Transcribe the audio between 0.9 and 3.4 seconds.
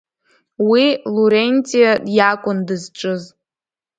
Лурентиа иакәын дызҿыз.